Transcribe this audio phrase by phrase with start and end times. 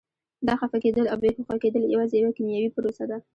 [0.47, 3.17] دا خفه کېدل او بې هوښه کېدل یوازې یوه کیمیاوي پروسه ده.